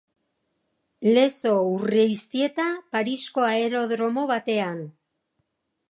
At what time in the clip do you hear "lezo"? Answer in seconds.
1.17-1.51